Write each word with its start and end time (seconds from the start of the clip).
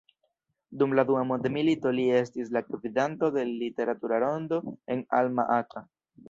Dum 0.81 0.93
la 0.99 1.03
dua 1.09 1.19
mondmilito 1.31 1.91
li 1.97 2.05
estis 2.21 2.49
la 2.57 2.63
gvidanto 2.71 3.29
de 3.37 3.45
literatura 3.51 4.21
rondo 4.25 4.61
en 4.97 5.05
Alma 5.21 5.47
Ata. 5.61 5.87